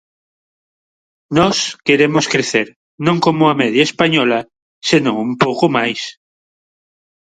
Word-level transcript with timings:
Nós 1.37 1.57
queremos 1.87 2.25
crecer, 2.33 2.67
non 3.05 3.17
como 3.25 3.41
a 3.47 3.57
media 3.61 3.83
española, 3.89 4.39
senón 4.89 5.15
un 5.27 5.31
pouco 5.43 5.65
máis. 5.75 6.01